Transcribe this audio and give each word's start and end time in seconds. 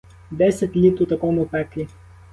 Десять 0.31 0.75
літ 0.75 1.01
у 1.01 1.05
такому 1.05 1.45
пеклі! 1.45 1.87